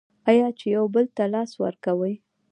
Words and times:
آیا 0.29 0.47
چې 0.57 0.65
یو 0.75 0.85
بل 0.95 1.05
ته 1.15 1.23
لاس 1.33 1.51
ورکوي؟ 1.63 2.13